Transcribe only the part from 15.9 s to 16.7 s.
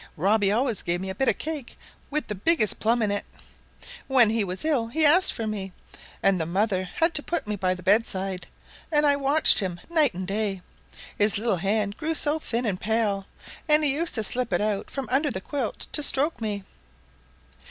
to stroke me."